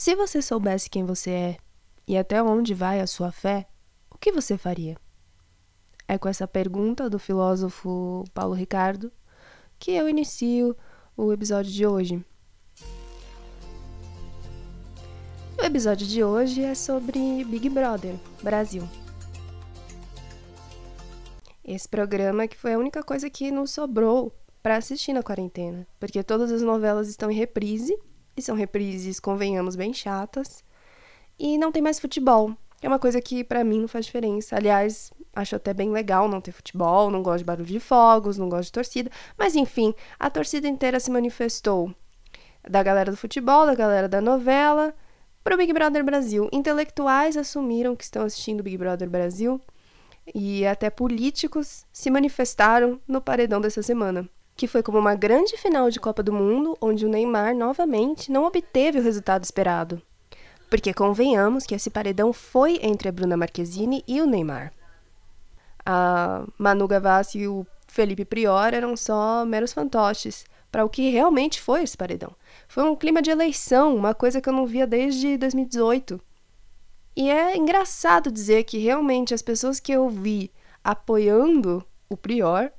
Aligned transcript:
Se 0.00 0.14
você 0.14 0.40
soubesse 0.40 0.88
quem 0.88 1.04
você 1.04 1.30
é 1.30 1.56
e 2.08 2.16
até 2.16 2.42
onde 2.42 2.72
vai 2.72 3.02
a 3.02 3.06
sua 3.06 3.30
fé, 3.30 3.66
o 4.10 4.16
que 4.16 4.32
você 4.32 4.56
faria? 4.56 4.96
É 6.08 6.16
com 6.16 6.26
essa 6.26 6.48
pergunta 6.48 7.10
do 7.10 7.18
filósofo 7.18 8.24
Paulo 8.32 8.54
Ricardo 8.54 9.12
que 9.78 9.90
eu 9.90 10.08
inicio 10.08 10.74
o 11.14 11.30
episódio 11.34 11.70
de 11.70 11.86
hoje. 11.86 12.24
O 15.60 15.62
episódio 15.62 16.06
de 16.06 16.24
hoje 16.24 16.62
é 16.62 16.74
sobre 16.74 17.44
Big 17.44 17.68
Brother 17.68 18.14
Brasil. 18.42 18.88
Esse 21.62 21.86
programa 21.86 22.48
que 22.48 22.56
foi 22.56 22.72
a 22.72 22.78
única 22.78 23.02
coisa 23.02 23.28
que 23.28 23.50
nos 23.50 23.70
sobrou 23.70 24.34
para 24.62 24.78
assistir 24.78 25.12
na 25.12 25.22
quarentena, 25.22 25.86
porque 25.98 26.22
todas 26.22 26.50
as 26.50 26.62
novelas 26.62 27.06
estão 27.06 27.30
em 27.30 27.34
reprise, 27.34 27.94
e 28.40 28.46
são 28.46 28.56
reprises, 28.56 29.20
convenhamos, 29.20 29.76
bem 29.76 29.92
chatas, 29.92 30.64
e 31.38 31.56
não 31.56 31.70
tem 31.70 31.82
mais 31.82 32.00
futebol, 32.00 32.56
é 32.82 32.88
uma 32.88 32.98
coisa 32.98 33.20
que 33.20 33.44
para 33.44 33.62
mim 33.62 33.80
não 33.80 33.88
faz 33.88 34.06
diferença. 34.06 34.56
Aliás, 34.56 35.12
acho 35.34 35.54
até 35.54 35.74
bem 35.74 35.90
legal 35.90 36.28
não 36.28 36.40
ter 36.40 36.52
futebol, 36.52 37.10
não 37.10 37.22
gosto 37.22 37.38
de 37.38 37.44
barulho 37.44 37.66
de 37.66 37.80
fogos, 37.80 38.38
não 38.38 38.48
gosto 38.48 38.66
de 38.66 38.72
torcida, 38.72 39.10
mas 39.36 39.54
enfim, 39.54 39.94
a 40.18 40.30
torcida 40.30 40.66
inteira 40.66 40.98
se 40.98 41.10
manifestou. 41.10 41.94
Da 42.68 42.82
galera 42.82 43.10
do 43.10 43.16
futebol, 43.16 43.66
da 43.66 43.74
galera 43.74 44.08
da 44.08 44.20
novela, 44.20 44.94
para 45.44 45.54
o 45.54 45.58
Big 45.58 45.72
Brother 45.72 46.04
Brasil. 46.04 46.48
Intelectuais 46.52 47.36
assumiram 47.36 47.96
que 47.96 48.04
estão 48.04 48.24
assistindo 48.24 48.62
Big 48.62 48.76
Brother 48.76 49.08
Brasil 49.08 49.60
e 50.34 50.66
até 50.66 50.90
políticos 50.90 51.86
se 51.92 52.10
manifestaram 52.10 53.00
no 53.06 53.20
paredão 53.20 53.60
dessa 53.60 53.82
semana 53.82 54.28
que 54.60 54.68
foi 54.68 54.82
como 54.82 54.98
uma 54.98 55.14
grande 55.14 55.56
final 55.56 55.88
de 55.88 55.98
Copa 55.98 56.22
do 56.22 56.34
Mundo, 56.34 56.76
onde 56.82 57.06
o 57.06 57.08
Neymar 57.08 57.56
novamente 57.56 58.30
não 58.30 58.44
obteve 58.44 58.98
o 58.98 59.02
resultado 59.02 59.42
esperado. 59.42 60.02
Porque 60.68 60.92
convenhamos 60.92 61.64
que 61.64 61.74
esse 61.74 61.88
paredão 61.88 62.30
foi 62.30 62.78
entre 62.82 63.08
a 63.08 63.12
Bruna 63.12 63.38
Marquezine 63.38 64.04
e 64.06 64.20
o 64.20 64.26
Neymar. 64.26 64.70
A 65.86 66.44
Manu 66.58 66.86
Gavassi 66.86 67.38
e 67.38 67.48
o 67.48 67.66
Felipe 67.88 68.22
Prior 68.26 68.74
eram 68.74 68.98
só 68.98 69.46
meros 69.46 69.72
fantoches 69.72 70.44
para 70.70 70.84
o 70.84 70.90
que 70.90 71.08
realmente 71.08 71.58
foi 71.58 71.82
esse 71.82 71.96
paredão. 71.96 72.36
Foi 72.68 72.84
um 72.84 72.94
clima 72.94 73.22
de 73.22 73.30
eleição, 73.30 73.96
uma 73.96 74.12
coisa 74.12 74.42
que 74.42 74.48
eu 74.50 74.52
não 74.52 74.66
via 74.66 74.86
desde 74.86 75.38
2018. 75.38 76.20
E 77.16 77.30
é 77.30 77.56
engraçado 77.56 78.30
dizer 78.30 78.64
que 78.64 78.76
realmente 78.76 79.32
as 79.32 79.40
pessoas 79.40 79.80
que 79.80 79.90
eu 79.90 80.10
vi 80.10 80.52
apoiando 80.84 81.82
o 82.10 82.16
Prior 82.16 82.70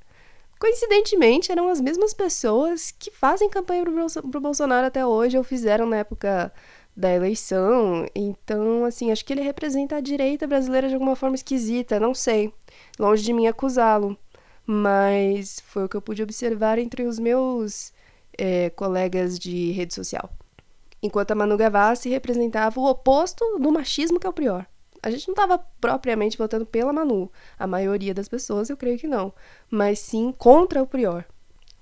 coincidentemente, 0.62 1.52
eram 1.52 1.68
as 1.70 1.82
mesmas 1.82 2.14
pessoas 2.14 2.92
que 2.92 3.10
fazem 3.10 3.50
campanha 3.50 3.84
pro, 3.84 4.30
pro 4.30 4.40
Bolsonaro 4.40 4.86
até 4.86 5.04
hoje, 5.04 5.36
ou 5.36 5.44
fizeram 5.44 5.88
na 5.88 5.98
época 5.98 6.54
da 6.96 7.12
eleição. 7.12 8.06
Então, 8.14 8.86
assim, 8.86 9.12
acho 9.12 9.26
que 9.26 9.34
ele 9.34 9.42
representa 9.42 9.96
a 9.96 10.02
direita 10.02 10.46
brasileira 10.46 10.88
de 10.88 10.94
alguma 10.94 11.16
forma 11.16 11.36
esquisita, 11.36 12.00
não 12.00 12.14
sei. 12.14 12.54
Longe 13.00 13.24
de 13.24 13.34
mim 13.34 13.48
acusá-lo. 13.48 14.16
Mas 14.64 15.60
foi 15.66 15.86
o 15.86 15.90
que 15.90 15.98
eu 15.98 16.02
pude 16.02 16.22
observar 16.22 16.78
entre 16.78 17.08
os 17.08 17.18
meus 17.18 17.92
é, 18.38 18.70
colegas 18.70 19.40
de 19.40 19.72
rede 19.72 19.96
social. 19.96 20.30
Enquanto 21.02 21.32
a 21.32 21.36
Manu 21.36 21.58
Gavassi 21.58 22.08
representava 22.08 22.80
o 22.80 22.86
oposto 22.88 23.58
do 23.58 23.72
machismo 23.72 24.20
que 24.20 24.28
é 24.28 24.30
o 24.30 24.34
Prior. 24.34 24.68
A 25.04 25.10
gente 25.10 25.28
não 25.28 25.34
estava 25.34 25.58
propriamente 25.80 26.38
votando 26.38 26.66
pela 26.66 26.94
Manu. 26.94 27.32
A 27.58 27.66
maioria 27.66 28.14
das 28.14 28.28
pessoas, 28.28 28.70
eu 28.70 28.78
creio 28.78 29.00
que 29.00 29.08
não. 29.08 29.34
Mas 29.70 30.00
sim 30.00 30.34
contra 30.38 30.82
o 30.82 30.88
Prior. 30.88 31.26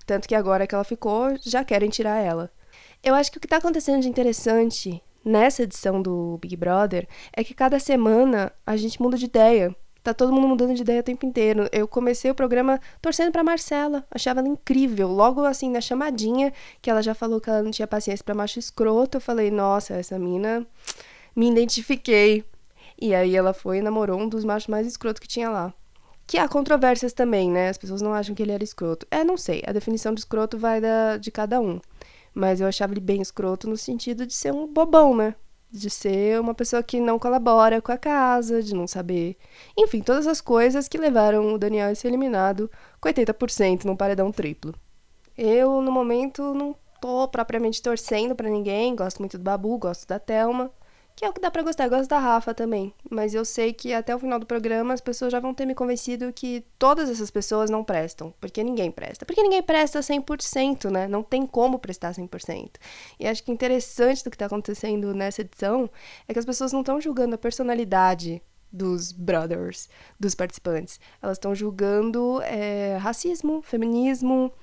Tanto 0.06 0.28
que 0.28 0.36
agora 0.36 0.66
que 0.66 0.74
ela 0.74 0.84
ficou, 0.84 1.36
já 1.42 1.64
querem 1.64 1.90
tirar 1.90 2.18
ela. 2.18 2.52
Eu 3.04 3.14
acho 3.16 3.32
que 3.32 3.38
o 3.38 3.42
que 3.42 3.46
está 3.46 3.58
acontecendo 3.58 4.02
de 4.02 4.10
interessante 4.10 5.04
nessa 5.24 5.64
edição 5.64 6.02
do 6.02 6.38
Big 6.42 6.56
Brother 6.56 7.08
é 7.34 7.44
que 7.44 7.54
cada 7.54 7.80
semana 7.80 8.52
a 8.66 8.76
gente 8.76 9.02
muda 9.02 9.18
de 9.18 9.26
ideia. 9.26 9.76
Tá 10.02 10.14
todo 10.14 10.32
mundo 10.32 10.48
mudando 10.48 10.74
de 10.74 10.82
ideia 10.82 11.02
o 11.02 11.04
tempo 11.04 11.26
inteiro. 11.26 11.68
Eu 11.72 11.88
comecei 11.88 12.32
o 12.32 12.36
programa 12.36 12.80
torcendo 13.02 13.32
pra 13.32 13.44
Marcela. 13.44 14.06
Achava 14.10 14.40
ela 14.40 14.48
incrível. 14.48 15.10
Logo 15.10 15.44
assim, 15.44 15.70
na 15.70 15.82
chamadinha, 15.82 16.54
que 16.82 16.90
ela 16.90 17.02
já 17.02 17.14
falou 17.14 17.42
que 17.42 17.50
ela 17.50 17.62
não 17.62 17.70
tinha 17.70 17.88
paciência 17.88 18.24
para 18.24 18.34
macho 18.34 18.60
escroto, 18.60 19.18
eu 19.18 19.22
falei, 19.22 19.52
nossa, 19.52 19.96
essa 19.96 20.18
mina. 20.18 20.66
Me 21.36 21.52
identifiquei. 21.52 22.46
E 23.02 23.16
aí 23.16 23.36
ela 23.36 23.54
foi 23.54 23.78
e 23.78 23.82
namorou 23.82 24.20
um 24.20 24.28
dos 24.28 24.44
machos 24.44 24.68
mais 24.68 24.86
escrotos 24.86 25.22
que 25.22 25.28
tinha 25.28 25.50
lá. 25.50 25.74
Que 26.28 26.38
há 26.38 26.48
controvérsias 26.48 27.14
também, 27.14 27.50
né? 27.50 27.70
As 27.70 27.78
pessoas 27.78 28.02
não 28.02 28.14
acham 28.14 28.36
que 28.36 28.44
ele 28.44 28.52
era 28.52 28.64
escroto. 28.64 29.08
É, 29.10 29.24
não 29.24 29.38
sei. 29.38 29.64
A 29.66 29.72
definição 29.72 30.14
de 30.14 30.20
escroto 30.20 30.58
vai 30.58 30.82
da, 30.82 31.18
de 31.18 31.32
cada 31.32 31.62
um. 31.62 31.80
Mas 32.34 32.60
eu 32.60 32.68
achava 32.68 32.94
ele 32.94 33.00
bem 33.00 33.22
escroto 33.22 33.70
no 33.70 33.78
sentido 33.78 34.26
de 34.26 34.34
ser 34.34 34.54
um 34.54 34.68
bobão, 34.68 35.16
né? 35.16 35.34
De 35.72 35.90
ser 35.90 36.40
uma 36.40 36.54
pessoa 36.54 36.84
que 36.84 37.00
não 37.00 37.18
colabora 37.18 37.82
com 37.82 37.92
a 37.92 37.98
casa, 37.98 38.62
de 38.62 38.76
não 38.76 38.86
saber. 38.86 39.38
Enfim, 39.78 40.02
todas 40.02 40.28
as 40.28 40.42
coisas 40.42 40.88
que 40.88 40.98
levaram 40.98 41.54
o 41.54 41.58
Daniel 41.58 41.90
a 41.90 41.96
ser 41.96 42.10
eliminado 42.10 42.70
com 43.00 43.10
80% 43.10 43.86
num 43.86 43.96
paredão 43.96 44.32
triplo. 44.32 44.76
Eu, 45.38 45.82
no 45.82 45.92
momento, 45.92 46.54
não 46.54 46.76
tô 47.02 47.28
propriamente 47.30 47.82
torcendo 47.82 48.36
para 48.36 48.50
ninguém. 48.50 48.96
Gosto 48.96 49.20
muito 49.20 49.38
do 49.38 49.44
Babu, 49.44 49.78
gosto 49.78 50.08
da 50.08 50.20
Thelma 50.20 50.70
que 51.20 51.26
é 51.26 51.30
o 51.30 51.34
que 51.34 51.42
dá 51.42 51.52
para 51.52 51.62
gostar. 51.62 51.84
Eu 51.84 51.90
gosto 51.90 52.10
da 52.10 52.18
Rafa 52.18 52.54
também, 52.54 52.94
mas 53.12 53.34
eu 53.34 53.44
sei 53.44 53.74
que 53.74 53.94
até 53.94 54.16
o 54.16 54.20
final 54.20 54.40
do 54.40 54.46
programa 54.46 54.94
as 54.94 55.02
pessoas 55.02 55.34
já 55.34 55.40
vão 55.42 55.54
ter 55.54 55.66
me 55.66 55.76
convencido 55.76 56.32
que 56.32 56.64
todas 56.78 57.10
essas 57.10 57.30
pessoas 57.30 57.70
não 57.70 57.84
prestam, 57.84 58.34
porque 58.40 58.64
ninguém 58.64 58.90
presta. 58.90 59.26
Porque 59.26 59.44
ninguém 59.44 59.62
presta 59.62 60.00
100%, 60.00 60.90
né? 60.90 61.10
Não 61.10 61.22
tem 61.22 61.46
como 61.46 61.78
prestar 61.78 62.14
100%. 62.14 62.76
E 63.20 63.28
acho 63.28 63.44
que 63.44 63.52
interessante 63.52 64.24
do 64.24 64.32
que 64.32 64.38
tá 64.38 64.46
acontecendo 64.46 65.14
nessa 65.14 65.42
edição 65.42 65.90
é 66.26 66.32
que 66.32 66.40
as 66.40 66.46
pessoas 66.46 66.72
não 66.72 66.80
estão 66.80 67.02
julgando 67.02 67.36
a 67.36 67.38
personalidade 67.38 68.42
dos 68.72 69.12
brothers, 69.12 69.90
dos 70.18 70.34
participantes. 70.34 71.02
Elas 71.22 71.36
estão 71.36 71.54
julgando 71.54 72.42
é, 72.44 72.96
racismo, 72.96 73.62
feminismo, 73.62 74.54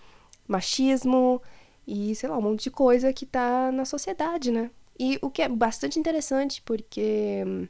machismo 0.49 1.43
e, 1.87 2.15
sei 2.15 2.31
lá, 2.31 2.39
um 2.39 2.43
monte 2.43 2.63
de 2.65 2.71
coisa 2.71 3.13
que 3.13 3.27
tá 3.27 3.71
na 3.71 3.85
sociedade, 3.85 4.51
né? 4.51 4.71
E 4.99 5.19
o 5.21 5.31
que 5.31 5.43
é 5.43 5.49
bastante 5.49 5.99
interessante, 5.99 6.63
porque 6.63 7.45
hum, 7.47 7.69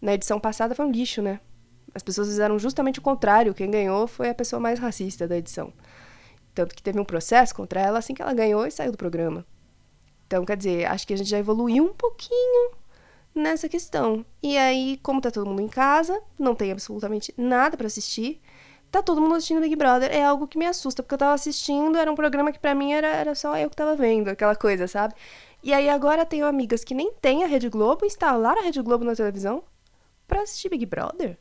na 0.00 0.14
edição 0.14 0.38
passada 0.38 0.74
foi 0.74 0.84
um 0.84 0.90
lixo, 0.90 1.22
né? 1.22 1.40
As 1.94 2.02
pessoas 2.02 2.28
fizeram 2.28 2.58
justamente 2.58 2.98
o 2.98 3.02
contrário. 3.02 3.54
Quem 3.54 3.70
ganhou 3.70 4.06
foi 4.06 4.28
a 4.28 4.34
pessoa 4.34 4.60
mais 4.60 4.78
racista 4.78 5.26
da 5.26 5.36
edição. 5.36 5.72
Tanto 6.54 6.74
que 6.74 6.82
teve 6.82 7.00
um 7.00 7.04
processo 7.04 7.54
contra 7.54 7.80
ela 7.80 7.98
assim 7.98 8.14
que 8.14 8.22
ela 8.22 8.34
ganhou 8.34 8.66
e 8.66 8.70
saiu 8.70 8.92
do 8.92 8.98
programa. 8.98 9.46
Então, 10.26 10.44
quer 10.44 10.56
dizer, 10.56 10.84
acho 10.86 11.06
que 11.06 11.14
a 11.14 11.16
gente 11.16 11.30
já 11.30 11.38
evoluiu 11.38 11.84
um 11.84 11.94
pouquinho 11.94 12.72
nessa 13.34 13.68
questão. 13.68 14.24
E 14.42 14.58
aí, 14.58 14.98
como 15.02 15.20
tá 15.20 15.30
todo 15.30 15.46
mundo 15.46 15.62
em 15.62 15.68
casa, 15.68 16.20
não 16.38 16.54
tem 16.54 16.70
absolutamente 16.70 17.32
nada 17.36 17.76
para 17.76 17.86
assistir, 17.86 18.40
tá 18.90 19.02
todo 19.02 19.20
mundo 19.20 19.36
assistindo 19.36 19.60
Big 19.60 19.74
Brother. 19.74 20.12
É 20.12 20.22
algo 20.22 20.46
que 20.46 20.58
me 20.58 20.66
assusta, 20.66 21.02
porque 21.02 21.14
eu 21.14 21.18
tava 21.18 21.32
assistindo, 21.32 21.96
era 21.96 22.10
um 22.10 22.14
programa 22.14 22.52
que 22.52 22.58
para 22.58 22.74
mim 22.74 22.92
era, 22.92 23.08
era 23.08 23.34
só 23.34 23.56
eu 23.56 23.70
que 23.70 23.76
tava 23.76 23.96
vendo, 23.96 24.28
aquela 24.28 24.54
coisa, 24.54 24.86
sabe? 24.86 25.14
E 25.62 25.72
aí 25.72 25.88
agora 25.88 26.24
tenho 26.24 26.46
amigas 26.46 26.84
que 26.84 26.94
nem 26.94 27.12
têm 27.14 27.44
a 27.44 27.46
Rede 27.46 27.68
Globo, 27.68 28.06
instalaram 28.06 28.60
a 28.60 28.64
Rede 28.64 28.80
Globo 28.80 29.04
na 29.04 29.14
televisão 29.14 29.64
para 30.26 30.42
assistir 30.42 30.68
Big 30.68 30.86
Brother. 30.86 31.36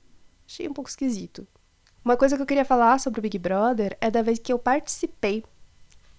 Achei 0.47 0.67
um 0.67 0.73
pouco 0.73 0.89
esquisito. 0.89 1.47
Uma 2.03 2.15
coisa 2.17 2.35
que 2.35 2.41
eu 2.41 2.45
queria 2.45 2.65
falar 2.65 2.99
sobre 2.99 3.19
o 3.19 3.21
Big 3.21 3.37
Brother 3.37 3.97
é 3.99 4.09
da 4.09 4.21
vez 4.21 4.39
que 4.39 4.51
eu 4.51 4.57
participei 4.57 5.43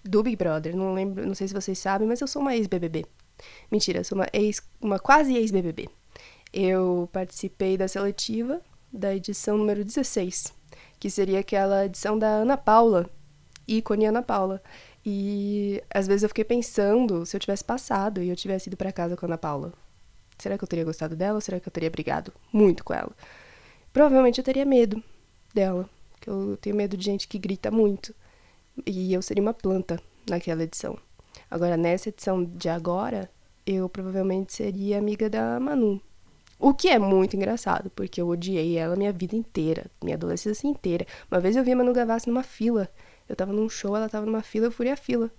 do 0.03 0.23
Big 0.23 0.35
Brother. 0.35 0.75
Não 0.75 0.93
lembro, 0.93 1.25
não 1.25 1.33
sei 1.33 1.47
se 1.47 1.53
vocês 1.53 1.77
sabem, 1.79 2.07
mas 2.07 2.21
eu 2.21 2.27
sou 2.27 2.41
uma 2.41 2.55
ex-BBB. 2.55 3.05
Mentira, 3.71 4.03
sou 4.03 4.17
uma 4.17 4.27
ex, 4.31 4.61
uma 4.79 4.99
quase 4.99 5.35
ex-BBB. 5.35 5.89
Eu 6.53 7.09
participei 7.11 7.77
da 7.77 7.87
seletiva 7.87 8.61
da 8.91 9.15
edição 9.15 9.57
número 9.57 9.83
16, 9.83 10.53
que 10.99 11.09
seria 11.09 11.39
aquela 11.39 11.85
edição 11.85 12.17
da 12.17 12.27
Ana 12.27 12.57
Paula, 12.57 13.09
ícone 13.67 14.05
Ana 14.05 14.21
Paula. 14.21 14.61
E 15.11 15.81
às 15.91 16.05
vezes 16.05 16.21
eu 16.21 16.29
fiquei 16.29 16.43
pensando 16.43 17.25
se 17.25 17.35
eu 17.35 17.39
tivesse 17.39 17.63
passado 17.63 18.21
e 18.21 18.29
eu 18.29 18.35
tivesse 18.35 18.69
ido 18.69 18.77
para 18.77 18.91
casa 18.91 19.17
com 19.17 19.25
a 19.25 19.29
Ana 19.29 19.39
Paula. 19.39 19.73
Será 20.37 20.55
que 20.55 20.63
eu 20.63 20.67
teria 20.67 20.85
gostado 20.85 21.15
dela 21.15 21.33
ou 21.33 21.41
será 21.41 21.59
que 21.59 21.67
eu 21.67 21.71
teria 21.71 21.89
brigado 21.89 22.31
muito 22.53 22.83
com 22.83 22.93
ela? 22.93 23.09
Provavelmente 23.91 24.37
eu 24.37 24.43
teria 24.43 24.63
medo 24.65 25.03
dela, 25.51 25.89
porque 26.11 26.29
eu 26.29 26.55
tenho 26.61 26.75
medo 26.75 26.95
de 26.95 27.03
gente 27.03 27.27
que 27.27 27.39
grita 27.39 27.71
muito. 27.71 28.13
E 28.85 29.11
eu 29.11 29.23
seria 29.23 29.41
uma 29.41 29.53
planta 29.53 29.99
naquela 30.29 30.61
edição. 30.61 30.95
Agora, 31.49 31.75
nessa 31.75 32.09
edição 32.09 32.43
de 32.45 32.69
agora, 32.69 33.27
eu 33.65 33.89
provavelmente 33.89 34.53
seria 34.53 34.99
amiga 34.99 35.27
da 35.27 35.59
Manu. 35.59 35.99
O 36.59 36.71
que 36.71 36.87
é 36.87 36.99
muito 36.99 37.35
engraçado, 37.35 37.89
porque 37.95 38.21
eu 38.21 38.27
odiei 38.27 38.77
ela 38.77 38.95
minha 38.95 39.11
vida 39.11 39.35
inteira, 39.35 39.87
minha 40.03 40.15
adolescência 40.15 40.67
inteira. 40.67 41.07
Uma 41.31 41.39
vez 41.39 41.55
eu 41.55 41.63
vi 41.63 41.71
a 41.71 41.75
Manu 41.75 41.93
Gavassi 41.93 42.27
numa 42.27 42.43
fila 42.43 42.87
eu 43.29 43.35
tava 43.35 43.53
num 43.53 43.69
show, 43.69 43.95
ela 43.95 44.09
tava 44.09 44.25
numa 44.25 44.41
fila, 44.41 44.65
eu 44.65 44.71
furei 44.71 44.91
a 44.91 44.97
fila. 44.97 45.31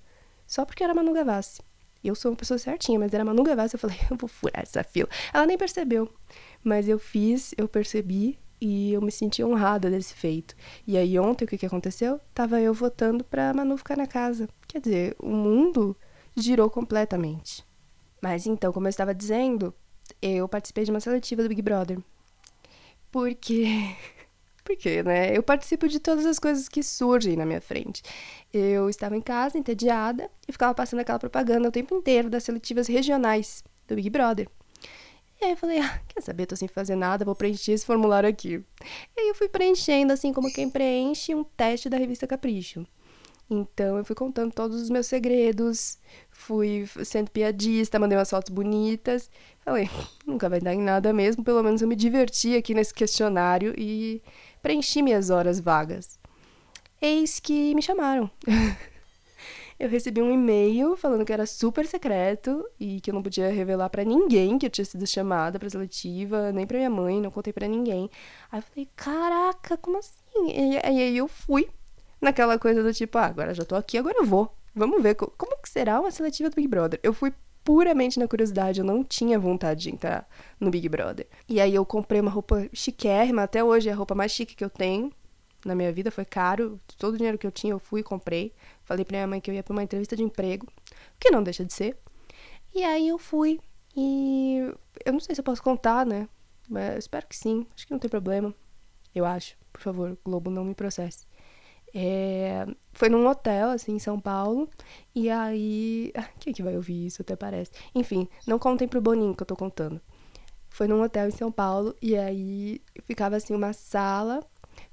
Só 0.47 0.65
porque 0.65 0.83
era 0.83 0.95
Manu 0.95 1.13
Gavassi. 1.13 1.61
Eu 2.03 2.15
sou 2.15 2.31
uma 2.31 2.37
pessoa 2.37 2.57
certinha, 2.57 2.99
mas 2.99 3.13
era 3.13 3.25
Manu 3.25 3.43
Gavassi, 3.43 3.75
eu 3.75 3.81
falei, 3.81 3.99
eu 4.11 4.17
vou 4.17 4.29
furar 4.29 4.63
essa 4.63 4.83
fila. 4.83 5.09
Ela 5.35 5.45
nem 5.45 5.59
percebeu. 5.59 6.09
Mas 6.63 6.89
eu 6.89 6.99
fiz, 6.99 7.53
eu 7.59 7.69
percebi 7.69 8.39
e 8.61 8.93
eu 8.93 9.03
me 9.03 9.11
senti 9.11 9.43
honrada 9.43 9.91
desse 9.91 10.15
feito. 10.15 10.55
E 10.87 10.97
aí 10.97 11.19
ontem 11.19 11.45
o 11.45 11.49
que, 11.49 11.59
que 11.59 11.67
aconteceu? 11.67 12.21
Tava 12.33 12.61
eu 12.61 12.73
votando 12.73 13.25
pra 13.25 13.53
Manu 13.53 13.77
ficar 13.77 13.97
na 13.97 14.07
casa. 14.07 14.49
Quer 14.69 14.81
dizer, 14.81 15.17
o 15.19 15.29
mundo 15.29 15.97
girou 16.37 16.71
completamente. 16.71 17.65
Mas 18.21 18.47
então, 18.47 18.73
como 18.73 18.87
eu 18.87 18.91
estava 18.91 19.15
dizendo, 19.15 19.75
eu 20.21 20.49
participei 20.49 20.85
de 20.85 20.91
uma 20.91 21.01
seletiva 21.01 21.43
do 21.43 21.49
Big 21.49 21.63
Brother. 21.63 21.99
Porque. 23.11 23.67
Porque, 24.71 25.03
né? 25.03 25.37
Eu 25.37 25.43
participo 25.43 25.89
de 25.89 25.99
todas 25.99 26.25
as 26.25 26.39
coisas 26.39 26.69
que 26.69 26.81
surgem 26.81 27.35
na 27.35 27.45
minha 27.45 27.61
frente. 27.61 28.05
Eu 28.55 28.89
estava 28.89 29.17
em 29.17 29.21
casa, 29.21 29.59
entediada, 29.59 30.31
e 30.47 30.53
ficava 30.53 30.73
passando 30.73 31.01
aquela 31.01 31.19
propaganda 31.19 31.69
o 31.69 31.73
tempo 31.73 31.93
inteiro 31.97 32.31
das 32.31 32.45
seletivas 32.45 32.87
regionais 32.87 33.65
do 33.89 33.97
Big 33.97 34.09
Brother. 34.09 34.49
E 35.41 35.45
aí 35.45 35.51
eu 35.51 35.57
falei, 35.57 35.81
ah, 35.81 36.01
quer 36.07 36.21
saber, 36.21 36.47
tô 36.47 36.55
sem 36.55 36.69
fazer 36.69 36.95
nada, 36.95 37.25
vou 37.25 37.35
preencher 37.35 37.73
esse 37.73 37.85
formulário 37.85 38.29
aqui. 38.29 38.63
E 39.17 39.21
aí 39.21 39.29
eu 39.29 39.35
fui 39.35 39.49
preenchendo, 39.49 40.13
assim 40.13 40.33
como 40.33 40.53
quem 40.53 40.71
preenche 40.71 41.35
um 41.35 41.43
teste 41.43 41.89
da 41.89 41.97
revista 41.97 42.29
Capricho. 42.29 42.87
Então 43.51 43.99
eu 43.99 44.05
fui 44.05 44.15
contando 44.15 44.53
todos 44.53 44.81
os 44.81 44.89
meus 44.89 45.09
segredos, 45.09 45.99
fui 46.31 46.89
sendo 47.05 47.33
piadista, 47.33 47.99
mandei 47.99 48.17
umas 48.17 48.31
fotos 48.31 48.55
bonitas. 48.55 49.29
Falei, 49.65 49.91
nunca 50.25 50.49
vai 50.49 50.61
dar 50.61 50.73
em 50.73 50.81
nada 50.81 51.13
mesmo, 51.13 51.43
pelo 51.43 51.61
menos 51.61 51.83
eu 51.83 51.89
me 51.89 51.97
diverti 51.97 52.55
aqui 52.55 52.73
nesse 52.73 52.95
questionário 52.95 53.75
e 53.77 54.23
preenchi 54.63 55.03
minhas 55.03 55.31
horas 55.31 55.59
vagas. 55.59 56.17
Eis 57.03 57.41
que 57.41 57.75
me 57.75 57.83
chamaram. 57.83 58.31
eu 59.81 59.89
recebi 59.89 60.23
um 60.23 60.31
e-mail 60.31 60.97
falando 60.97 61.25
que 61.25 61.33
era 61.33 61.45
super 61.45 61.87
secreto 61.87 62.65
e 62.79 63.01
que 63.01 63.11
eu 63.11 63.15
não 63.15 63.23
podia 63.23 63.51
revelar 63.51 63.91
para 63.91 64.05
ninguém 64.05 64.59
que 64.59 64.67
eu 64.67 64.71
tinha 64.71 64.85
sido 64.85 65.05
chamada 65.09 65.59
pra 65.59 65.69
seletiva, 65.69 66.53
nem 66.53 66.69
pra 66.69 66.77
minha 66.79 66.91
mãe, 66.91 67.21
não 67.21 67.33
contei 67.33 67.53
para 67.53 67.67
ninguém. 67.67 68.09
Aí 68.53 68.61
eu 68.61 68.63
falei, 68.63 68.89
caraca, 68.95 69.77
como 69.77 69.99
assim? 69.99 70.21
E, 70.47 70.79
aí 70.85 71.17
eu 71.17 71.27
fui 71.27 71.69
naquela 72.21 72.59
coisa 72.59 72.83
do 72.83 72.93
tipo, 72.93 73.19
ah, 73.19 73.27
agora 73.27 73.55
já 73.55 73.65
tô 73.65 73.75
aqui, 73.75 73.99
agora 73.99 74.19
eu 74.19 74.25
vou. 74.25 74.55
Vamos 74.75 75.03
ver 75.03 75.15
como 75.15 75.57
que 75.61 75.69
será 75.69 76.01
uma 76.01 76.11
seletiva 76.11 76.49
do 76.49 76.55
Big 76.55 76.69
Brother. 76.69 77.01
Eu 77.03 77.13
fui 77.13 77.33
puramente 77.65 78.19
na 78.19 78.29
curiosidade, 78.29 78.81
eu 78.81 78.85
não 78.85 79.05
tinha 79.05 79.39
vontade 79.39 79.83
de 79.83 79.91
entrar 79.91 80.29
no 80.59 80.71
Big 80.71 80.89
Brother. 80.89 81.27
E 81.49 81.61
aí 81.61 81.75
eu 81.75 81.85
comprei 81.85 82.21
uma 82.21 82.31
roupa 82.31 82.69
chiquérrima, 82.73 83.43
até 83.43 83.63
hoje 83.63 83.89
é 83.89 83.93
a 83.93 83.97
roupa 83.97 84.15
mais 84.15 84.33
chique 84.33 84.55
que 84.55 84.65
eu 84.65 84.71
tenho 84.71 85.13
na 85.65 85.75
minha 85.75 85.93
vida, 85.93 86.11
foi 86.11 86.25
caro, 86.25 86.81
todo 86.99 87.15
o 87.15 87.17
dinheiro 87.17 87.39
que 87.39 87.47
eu 87.47 87.51
tinha 87.53 87.73
eu 87.73 87.79
fui 87.79 88.01
e 88.01 88.05
comprei. 88.05 88.53
Falei 88.83 89.05
pra 89.05 89.17
minha 89.17 89.27
mãe 89.27 89.41
que 89.41 89.51
eu 89.51 89.55
ia 89.55 89.63
pra 89.63 89.73
uma 89.73 89.83
entrevista 89.83 90.17
de 90.17 90.23
emprego, 90.23 90.67
que 91.19 91.31
não 91.31 91.43
deixa 91.43 91.65
de 91.65 91.73
ser. 91.73 91.99
E 92.75 92.83
aí 92.83 93.09
eu 93.09 93.19
fui 93.19 93.61
e 93.97 94.73
eu 95.05 95.13
não 95.13 95.21
sei 95.21 95.35
se 95.35 95.41
eu 95.41 95.45
posso 95.45 95.63
contar, 95.63 96.07
né? 96.07 96.29
Mas 96.69 96.99
espero 96.99 97.27
que 97.27 97.37
sim, 97.37 97.67
acho 97.75 97.87
que 97.87 97.93
não 97.93 97.99
tem 97.99 98.09
problema. 98.09 98.55
Eu 99.15 99.25
acho. 99.25 99.57
Por 99.73 99.81
favor, 99.81 100.17
Globo, 100.25 100.51
não 100.51 100.65
me 100.65 100.75
processe. 100.75 101.27
É... 101.95 102.67
Foi 102.93 103.09
num 103.09 103.27
hotel, 103.27 103.71
assim, 103.71 103.93
em 103.93 103.99
São 103.99 104.19
Paulo. 104.21 104.69
E 105.15 105.31
aí. 105.31 106.13
Quem 106.39 106.53
é 106.53 106.55
que 106.55 106.63
vai 106.63 106.77
ouvir 106.77 107.07
isso? 107.07 107.23
Até 107.23 107.37
parece. 107.37 107.71
Enfim, 107.95 108.29
não 108.47 108.59
contem 108.59 108.89
pro 108.89 109.01
Boninho 109.01 109.35
que 109.35 109.43
eu 109.43 109.47
tô 109.47 109.57
contando. 109.57 110.01
Foi 110.69 110.87
num 110.87 111.03
hotel 111.03 111.29
em 111.29 111.33
São 111.33 111.51
Paulo. 111.51 111.95
E 112.01 112.17
aí 112.17 112.81
ficava, 113.05 113.37
assim, 113.37 113.55
uma 113.55 113.73
sala 113.73 114.45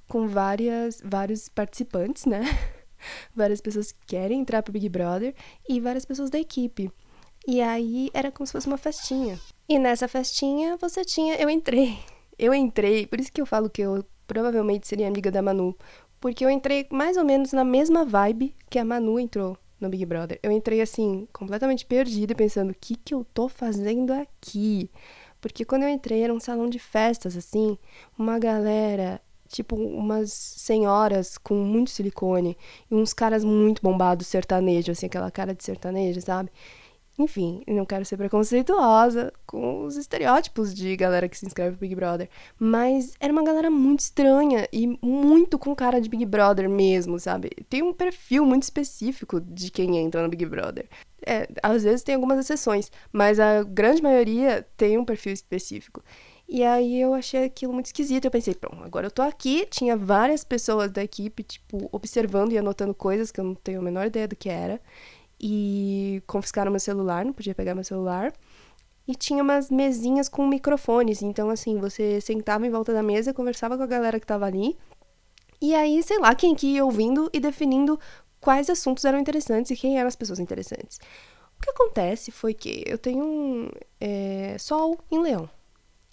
com 0.08 0.28
várias, 0.28 1.02
vários 1.04 1.50
participantes, 1.50 2.26
né? 2.26 2.42
várias 3.36 3.62
pessoas 3.62 3.92
que 3.92 4.00
querem 4.06 4.42
entrar 4.42 4.64
pro 4.64 4.74
Big 4.74 4.90
Brother 4.90 5.36
e 5.68 5.80
várias 5.80 6.06
pessoas 6.06 6.30
da 6.30 6.40
equipe. 6.40 6.92
E 7.48 7.62
aí 7.62 8.10
era 8.14 8.32
como 8.32 8.46
se 8.46 8.52
fosse 8.52 8.68
uma 8.68 8.78
festinha. 8.78 9.40
E 9.70 9.80
nessa 9.80 10.08
festinha 10.08 10.78
você 10.78 11.06
tinha. 11.06 11.36
Eu 11.36 11.50
entrei. 11.50 11.98
Eu 12.40 12.54
entrei, 12.54 13.08
por 13.08 13.20
isso 13.20 13.32
que 13.32 13.42
eu 13.42 13.48
falo 13.48 13.68
que 13.68 13.82
eu 13.82 14.06
provavelmente 14.28 14.88
seria 14.88 15.08
amiga 15.08 15.32
da 15.32 15.42
Manu. 15.42 15.76
Porque 16.20 16.44
eu 16.44 16.50
entrei 16.50 16.88
mais 16.92 17.18
ou 17.18 17.24
menos 17.24 17.54
na 17.54 17.64
mesma 17.64 18.04
vibe 18.04 18.56
que 18.70 18.80
a 18.80 18.86
Manu 18.86 19.20
entrou 19.20 19.58
no 19.80 19.90
Big 19.90 20.06
Brother. 20.06 20.40
Eu 20.42 20.52
entrei 20.52 20.82
assim, 20.82 21.28
completamente 21.32 21.86
perdida, 21.86 22.34
pensando: 22.36 22.72
o 22.72 22.76
que, 22.80 22.96
que 22.96 23.14
eu 23.14 23.26
tô 23.34 23.48
fazendo 23.48 24.12
aqui? 24.12 24.90
Porque 25.40 25.64
quando 25.64 25.84
eu 25.84 25.90
entrei 25.90 26.24
era 26.24 26.34
um 26.34 26.40
salão 26.40 26.70
de 26.70 26.80
festas, 26.80 27.38
assim, 27.38 27.78
uma 28.18 28.40
galera 28.40 29.22
tipo 29.48 29.78
umas 29.78 30.32
senhoras 30.32 31.38
com 31.38 31.56
muito 31.56 31.90
silicone 31.90 32.58
e 32.92 32.96
uns 32.96 33.14
caras 33.14 33.46
muito 33.46 33.82
bombados 33.82 34.28
sertanejo, 34.28 34.92
assim, 34.92 35.06
aquela 35.06 35.32
cara 35.32 35.56
de 35.56 35.64
sertanejo, 35.64 36.20
sabe? 36.22 36.52
Enfim, 37.20 37.64
não 37.68 37.84
quero 37.84 38.06
ser 38.06 38.16
preconceituosa 38.16 39.34
com 39.48 39.86
os 39.86 39.98
estereótipos 39.98 40.72
de 40.72 40.96
galera 40.96 41.28
que 41.28 41.36
se 41.36 41.48
inscreve 41.48 41.72
pro 41.72 41.80
Big 41.80 41.96
Brother, 41.96 42.30
mas 42.60 43.16
era 43.20 43.34
uma 43.34 43.44
galera 43.44 43.72
muito 43.72 44.02
estranha 44.02 44.68
e 44.72 44.86
muito 45.02 45.58
com 45.58 45.76
cara 45.76 46.00
de 46.00 46.08
Big 46.08 46.26
Brother 46.28 46.70
mesmo, 46.70 47.20
sabe? 47.20 47.50
Tem 47.68 47.82
um 47.82 47.92
perfil 47.92 48.46
muito 48.46 48.64
específico 48.64 49.42
de 49.42 49.72
quem 49.72 49.98
entra 49.98 50.22
no 50.22 50.30
Big 50.30 50.46
Brother. 50.46 50.88
É, 51.26 51.50
às 51.64 51.84
vezes 51.84 52.04
tem 52.04 52.14
algumas 52.14 52.38
exceções, 52.38 52.92
mas 53.12 53.40
a 53.40 53.64
grande 53.64 54.02
maioria 54.04 54.68
tem 54.78 54.96
um 55.00 55.04
perfil 55.04 55.34
específico. 55.34 56.04
E 56.48 56.64
aí 56.64 57.02
eu 57.02 57.14
achei 57.14 57.44
aquilo 57.44 57.74
muito 57.74 57.88
esquisito. 57.88 58.26
Eu 58.26 58.32
pensei, 58.32 58.56
pronto, 58.56 58.82
agora 58.84 59.08
eu 59.08 59.12
tô 59.12 59.22
aqui. 59.22 59.66
Tinha 59.70 59.98
várias 59.98 60.46
pessoas 60.46 60.90
da 60.92 61.04
equipe, 61.04 61.44
tipo, 61.44 61.90
observando 61.92 62.54
e 62.54 62.58
anotando 62.58 62.94
coisas 62.94 63.32
que 63.32 63.40
eu 63.40 63.44
não 63.44 63.56
tenho 63.56 63.80
a 63.80 63.84
menor 63.84 64.06
ideia 64.08 64.28
do 64.28 64.36
que 64.36 64.48
era. 64.50 64.80
E 65.40 66.22
confiscaram 66.26 66.72
meu 66.72 66.80
celular, 66.80 67.26
não 67.26 67.34
podia 67.34 67.54
pegar 67.54 67.76
meu 67.76 67.84
celular. 67.84 68.34
E 69.08 69.16
tinha 69.16 69.42
umas 69.42 69.70
mesinhas 69.70 70.28
com 70.28 70.46
microfones. 70.48 71.22
Então, 71.22 71.50
assim, 71.50 71.78
você 71.80 72.20
sentava 72.20 72.66
em 72.68 72.70
volta 72.70 72.94
da 72.94 73.04
mesa, 73.04 73.34
conversava 73.34 73.78
com 73.78 73.84
a 73.84 73.88
galera 73.88 74.20
que 74.20 74.26
tava 74.26 74.46
ali. 74.46 74.78
E 75.62 75.74
aí, 75.74 76.04
sei 76.04 76.20
lá, 76.20 76.36
quem 76.36 76.54
que 76.54 76.68
ia 76.68 76.86
ouvindo 76.86 77.30
e 77.34 77.40
definindo 77.40 78.00
quais 78.40 78.70
assuntos 78.70 79.06
eram 79.06 79.20
interessantes 79.20 79.72
e 79.72 79.76
quem 79.76 79.98
eram 79.98 80.08
as 80.08 80.16
pessoas 80.16 80.40
interessantes. 80.40 81.00
O 81.58 81.62
que 81.62 81.72
acontece 81.72 82.32
foi 82.32 82.54
que 82.54 82.84
eu 82.86 82.98
tenho 82.98 83.24
um 83.26 83.70
é, 84.00 84.56
sol 84.60 85.00
em 85.12 85.20
leão. 85.20 85.50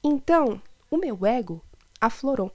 Então, 0.03 0.61
o 0.91 0.97
meu 0.97 1.27
ego 1.27 1.61
aflorou. 2.01 2.51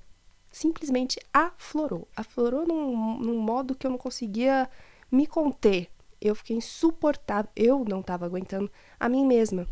Simplesmente 0.51 1.19
aflorou. 1.31 2.07
Aflorou 2.15 2.65
num, 2.65 3.19
num 3.19 3.39
modo 3.39 3.75
que 3.75 3.85
eu 3.85 3.91
não 3.91 3.97
conseguia 3.97 4.69
me 5.11 5.27
conter. 5.27 5.89
Eu 6.21 6.35
fiquei 6.35 6.57
insuportável. 6.57 7.49
Eu 7.55 7.85
não 7.87 8.01
estava 8.01 8.25
aguentando 8.25 8.71
a 8.99 9.07
mim 9.07 9.25
mesma. 9.25 9.67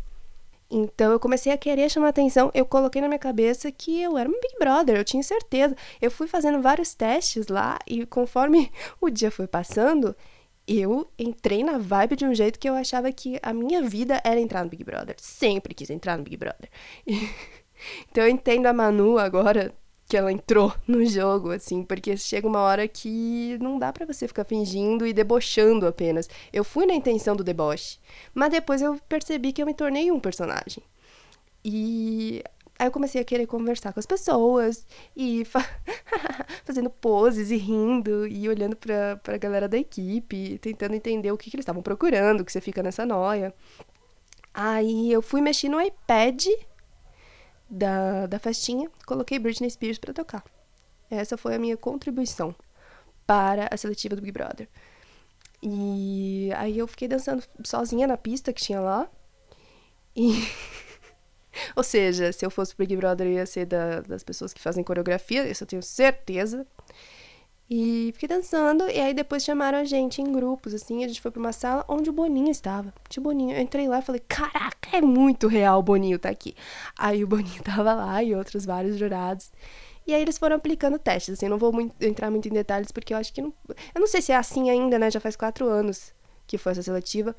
Então 0.70 1.12
eu 1.12 1.20
comecei 1.20 1.50
a 1.52 1.56
querer 1.56 1.88
chamar 1.90 2.08
atenção. 2.08 2.50
Eu 2.54 2.66
coloquei 2.66 3.00
na 3.00 3.08
minha 3.08 3.18
cabeça 3.18 3.72
que 3.72 4.00
eu 4.00 4.18
era 4.18 4.28
um 4.28 4.40
Big 4.40 4.58
Brother, 4.58 4.96
eu 4.96 5.04
tinha 5.04 5.22
certeza. 5.22 5.74
Eu 6.00 6.10
fui 6.10 6.26
fazendo 6.26 6.60
vários 6.60 6.94
testes 6.94 7.48
lá 7.48 7.78
e 7.86 8.04
conforme 8.04 8.70
o 9.00 9.08
dia 9.08 9.30
foi 9.30 9.46
passando, 9.46 10.14
eu 10.66 11.10
entrei 11.18 11.64
na 11.64 11.78
vibe 11.78 12.16
de 12.16 12.26
um 12.26 12.34
jeito 12.34 12.58
que 12.58 12.68
eu 12.68 12.74
achava 12.74 13.10
que 13.10 13.38
a 13.42 13.54
minha 13.54 13.82
vida 13.82 14.20
era 14.22 14.38
entrar 14.38 14.62
no 14.62 14.70
Big 14.70 14.84
Brother. 14.84 15.16
Sempre 15.18 15.74
quis 15.74 15.88
entrar 15.88 16.18
no 16.18 16.24
Big 16.24 16.36
Brother. 16.36 16.68
Então 18.10 18.24
eu 18.24 18.28
entendo 18.28 18.66
a 18.66 18.72
Manu 18.72 19.18
agora 19.18 19.72
que 20.08 20.16
ela 20.16 20.32
entrou 20.32 20.74
no 20.88 21.04
jogo, 21.04 21.50
assim, 21.50 21.84
porque 21.84 22.16
chega 22.16 22.48
uma 22.48 22.60
hora 22.60 22.88
que 22.88 23.58
não 23.60 23.78
dá 23.78 23.92
para 23.92 24.06
você 24.06 24.26
ficar 24.26 24.44
fingindo 24.44 25.06
e 25.06 25.12
debochando 25.12 25.86
apenas. 25.86 26.28
Eu 26.50 26.64
fui 26.64 26.86
na 26.86 26.94
intenção 26.94 27.36
do 27.36 27.44
deboche, 27.44 27.98
mas 28.34 28.50
depois 28.50 28.80
eu 28.80 28.98
percebi 29.08 29.52
que 29.52 29.62
eu 29.62 29.66
me 29.66 29.74
tornei 29.74 30.10
um 30.10 30.18
personagem. 30.18 30.82
E 31.62 32.42
aí 32.78 32.86
eu 32.86 32.90
comecei 32.90 33.20
a 33.20 33.24
querer 33.24 33.46
conversar 33.46 33.92
com 33.92 34.00
as 34.00 34.06
pessoas 34.06 34.86
e 35.14 35.44
fa 35.44 35.62
fazendo 36.64 36.88
poses 36.88 37.50
e 37.50 37.56
rindo 37.56 38.26
e 38.26 38.48
olhando 38.48 38.76
pra, 38.76 39.16
pra 39.18 39.36
galera 39.36 39.68
da 39.68 39.76
equipe, 39.76 40.58
tentando 40.58 40.94
entender 40.94 41.30
o 41.32 41.36
que, 41.36 41.50
que 41.50 41.56
eles 41.56 41.64
estavam 41.64 41.82
procurando, 41.82 42.44
que 42.44 42.52
você 42.52 42.60
fica 42.62 42.82
nessa 42.82 43.04
noia. 43.04 43.52
Aí 44.54 45.12
eu 45.12 45.20
fui 45.20 45.40
mexer 45.42 45.68
no 45.68 45.80
iPad 45.80 46.46
da, 47.68 48.26
da 48.26 48.38
festinha, 48.38 48.90
coloquei 49.06 49.38
Britney 49.38 49.70
Spears 49.70 49.98
para 49.98 50.12
tocar. 50.12 50.44
Essa 51.10 51.36
foi 51.36 51.54
a 51.54 51.58
minha 51.58 51.76
contribuição 51.76 52.54
para 53.26 53.68
a 53.70 53.76
seletiva 53.76 54.16
do 54.16 54.22
Big 54.22 54.32
Brother. 54.32 54.68
E 55.62 56.50
aí 56.56 56.78
eu 56.78 56.86
fiquei 56.86 57.08
dançando 57.08 57.42
sozinha 57.64 58.06
na 58.06 58.16
pista 58.16 58.52
que 58.52 58.62
tinha 58.62 58.80
lá. 58.80 59.08
E. 60.14 60.30
Ou 61.74 61.82
seja, 61.82 62.32
se 62.32 62.44
eu 62.46 62.50
fosse 62.50 62.74
pro 62.74 62.86
Big 62.86 62.96
Brother, 62.96 63.26
eu 63.26 63.32
ia 63.32 63.46
ser 63.46 63.66
da, 63.66 64.00
das 64.00 64.22
pessoas 64.22 64.52
que 64.52 64.60
fazem 64.60 64.84
coreografia, 64.84 65.48
isso 65.48 65.64
eu 65.64 65.68
tenho 65.68 65.82
certeza. 65.82 66.66
E 67.70 68.10
fiquei 68.14 68.28
dançando, 68.28 68.88
e 68.88 68.98
aí 68.98 69.12
depois 69.12 69.44
chamaram 69.44 69.78
a 69.78 69.84
gente 69.84 70.22
em 70.22 70.32
grupos, 70.32 70.72
assim, 70.72 71.04
a 71.04 71.08
gente 71.08 71.20
foi 71.20 71.30
pra 71.30 71.38
uma 71.38 71.52
sala 71.52 71.84
onde 71.86 72.08
o 72.08 72.12
Boninho 72.12 72.50
estava. 72.50 72.94
Tinha 73.10 73.22
Boninho. 73.22 73.54
Eu 73.54 73.60
entrei 73.60 73.86
lá 73.86 73.98
e 73.98 74.02
falei, 74.02 74.22
caraca, 74.26 74.88
é 74.90 75.02
muito 75.02 75.48
real 75.48 75.80
o 75.80 75.82
Boninho 75.82 76.18
tá 76.18 76.30
aqui. 76.30 76.54
Aí 76.98 77.22
o 77.22 77.26
Boninho 77.26 77.60
tava 77.64 77.92
lá 77.92 78.22
e 78.22 78.34
outros 78.34 78.64
vários 78.64 78.96
jurados. 78.96 79.52
E 80.06 80.14
aí 80.14 80.22
eles 80.22 80.38
foram 80.38 80.56
aplicando 80.56 80.98
testes, 80.98 81.34
assim, 81.34 81.48
não 81.48 81.58
vou 81.58 81.70
muito, 81.70 81.94
entrar 82.02 82.30
muito 82.30 82.48
em 82.48 82.52
detalhes, 82.52 82.90
porque 82.90 83.12
eu 83.12 83.18
acho 83.18 83.30
que 83.34 83.42
não. 83.42 83.52
Eu 83.94 84.00
não 84.00 84.06
sei 84.06 84.22
se 84.22 84.32
é 84.32 84.36
assim 84.36 84.70
ainda, 84.70 84.98
né? 84.98 85.10
Já 85.10 85.20
faz 85.20 85.36
quatro 85.36 85.68
anos 85.68 86.14
que 86.46 86.56
foi 86.56 86.72
essa 86.72 86.82
seletiva. 86.82 87.36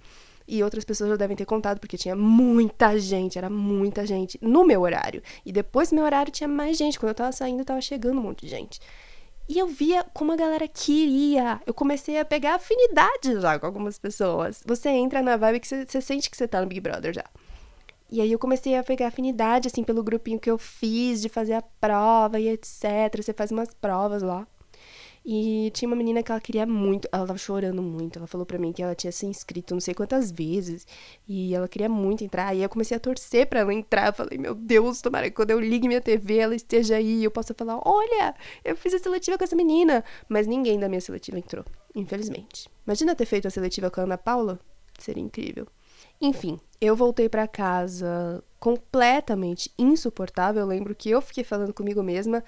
E 0.48 0.64
outras 0.64 0.84
pessoas 0.84 1.10
já 1.12 1.16
devem 1.16 1.36
ter 1.36 1.46
contado, 1.46 1.80
porque 1.80 1.98
tinha 1.98 2.16
muita 2.16 2.98
gente, 3.00 3.38
era 3.38 3.50
muita 3.50 4.06
gente 4.06 4.38
no 4.42 4.64
meu 4.64 4.82
horário. 4.82 5.22
E 5.46 5.52
depois 5.52 5.90
do 5.90 5.96
meu 5.96 6.06
horário 6.06 6.32
tinha 6.32 6.48
mais 6.48 6.78
gente. 6.78 7.00
Quando 7.00 7.10
eu 7.10 7.16
tava 7.16 7.32
saindo, 7.32 7.66
tava 7.66 7.82
chegando 7.82 8.20
um 8.20 8.24
monte 8.24 8.42
de 8.42 8.50
gente. 8.50 8.80
E 9.50 9.58
eu 9.58 9.66
via 9.66 10.06
como 10.14 10.32
a 10.32 10.36
galera 10.36 10.68
queria. 10.68 11.60
Eu 11.66 11.74
comecei 11.74 12.20
a 12.20 12.24
pegar 12.24 12.54
afinidade 12.54 13.42
já 13.42 13.58
com 13.58 13.66
algumas 13.66 13.98
pessoas. 13.98 14.64
Você 14.64 14.90
entra 14.90 15.24
na 15.24 15.38
vibe 15.38 15.60
que 15.60 15.68
você, 15.68 16.02
sente 16.02 16.30
que 16.30 16.38
você 16.38 16.48
tá 16.48 16.62
no 16.62 16.68
Big 16.68 16.80
Brother 16.80 17.12
já. 17.12 17.26
E 18.12 18.22
aí 18.22 18.32
eu 18.32 18.38
comecei 18.38 18.78
a 18.78 18.84
pegar 18.84 19.08
afinidade, 19.08 19.68
assim, 19.68 19.84
pelo 19.84 20.04
grupinho 20.04 20.40
que 20.40 20.52
eu 20.52 20.58
fiz 20.60 21.20
de 21.20 21.30
fazer 21.30 21.54
a 21.54 21.64
prova 21.64 22.40
e 22.40 22.48
etc. 22.48 22.84
Você 23.18 23.34
faz 23.34 23.50
umas 23.50 23.74
provas 23.74 24.22
lá. 24.22 24.48
E 25.26 25.70
tinha 25.74 25.88
uma 25.88 25.96
menina 25.96 26.24
que 26.24 26.32
ela 26.32 26.40
queria 26.42 26.66
muito, 26.66 27.08
ela 27.12 27.28
tava 27.28 27.38
chorando 27.38 27.82
muito. 27.82 28.18
Ela 28.18 28.28
falou 28.28 28.46
para 28.46 28.58
mim 28.58 28.72
que 28.72 28.82
ela 28.82 28.96
tinha 28.96 29.12
se 29.12 29.26
inscrito 29.26 29.74
não 29.74 29.82
sei 29.82 29.94
quantas 29.94 30.32
vezes 30.32 30.88
e 31.28 31.54
ela 31.54 31.68
queria 31.68 31.90
muito 31.90 32.24
entrar. 32.24 32.56
E 32.56 32.64
eu 32.64 32.70
comecei 32.70 32.96
a 32.98 33.00
torcer 33.00 33.48
para 33.48 33.60
ela 33.60 33.74
entrar. 33.74 34.08
Eu 34.08 34.14
falei, 34.14 34.38
meu 34.38 34.56
Deus, 34.56 35.02
tomara 35.02 35.30
que 35.30 35.36
quando 35.36 35.52
eu 35.52 35.60
ligue 35.60 35.88
minha 35.88 36.02
TV 36.02 36.38
ela 36.38 36.56
esteja 36.56 36.96
aí 36.96 37.24
eu 37.24 37.32
possa 37.32 37.54
falar: 37.54 37.80
olha, 37.86 38.36
eu 38.64 38.76
fiz 38.76 38.94
a 38.94 39.00
seletiva 39.00 39.38
com 39.38 39.44
essa 39.44 39.56
menina. 39.56 40.04
Mas 40.28 40.48
ninguém 40.48 40.80
da 40.80 40.88
minha 40.90 41.02
seletiva 41.02 41.38
entrou, 41.38 41.66
infelizmente. 41.96 42.70
Imagina 42.86 43.16
ter 43.16 43.26
feito 43.26 43.48
a 43.48 43.52
seletiva 43.52 43.92
com 43.92 44.02
a 44.02 44.04
Ana 44.04 44.18
Paula? 44.18 44.60
Seria 44.98 45.24
incrível. 45.24 45.68
Enfim, 46.22 46.60
eu 46.82 46.96
voltei 46.96 47.30
para 47.30 47.48
casa 47.48 48.44
completamente 48.60 49.72
insuportável. 49.78 50.62
Eu 50.62 50.68
lembro 50.68 50.96
que 50.96 51.10
eu 51.10 51.22
fiquei 51.22 51.44
falando 51.44 51.74
comigo 51.74 52.04
mesma, 52.04 52.44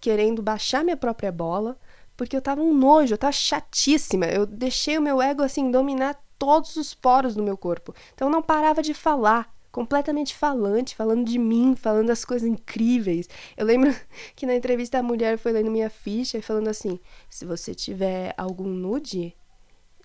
querendo 0.00 0.42
baixar 0.42 0.84
minha 0.84 0.96
própria 0.96 1.32
bola, 1.32 1.76
porque 2.16 2.36
eu 2.36 2.42
tava 2.42 2.62
um 2.62 2.72
nojo, 2.72 3.14
eu 3.14 3.18
tava 3.18 3.32
chatíssima. 3.32 4.26
Eu 4.26 4.46
deixei 4.46 4.96
o 4.98 5.02
meu 5.02 5.20
ego 5.20 5.42
assim 5.42 5.70
dominar 5.70 6.18
todos 6.38 6.76
os 6.76 6.94
poros 6.94 7.34
do 7.34 7.42
meu 7.42 7.56
corpo. 7.56 7.94
Então 8.14 8.28
eu 8.28 8.32
não 8.32 8.42
parava 8.42 8.82
de 8.82 8.94
falar, 8.94 9.54
completamente 9.70 10.34
falante, 10.34 10.96
falando 10.96 11.24
de 11.24 11.38
mim, 11.38 11.76
falando 11.76 12.06
das 12.06 12.24
coisas 12.24 12.48
incríveis. 12.48 13.28
Eu 13.56 13.66
lembro 13.66 13.94
que 14.34 14.46
na 14.46 14.54
entrevista 14.54 14.98
a 14.98 15.02
mulher 15.02 15.36
foi 15.38 15.52
lendo 15.52 15.70
minha 15.70 15.90
ficha 15.90 16.38
e 16.38 16.42
falando 16.42 16.68
assim: 16.68 16.98
se 17.28 17.44
você 17.44 17.74
tiver 17.74 18.32
algum 18.36 18.68
nude, 18.68 19.36